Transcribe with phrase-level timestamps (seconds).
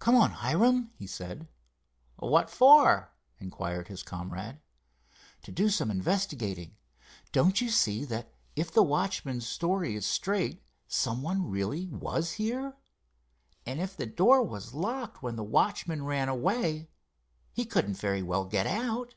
[0.00, 1.48] "Come on, Hiram," he said.
[2.16, 4.60] "What for?" inquired his comrade.
[5.44, 6.76] "To do some investigating.
[7.32, 12.76] Don't you see that if the watchman's story is straight some one really was here?"
[13.64, 16.90] "And if the door was locked when the watchman ran away
[17.54, 19.14] he couldn't very well get out."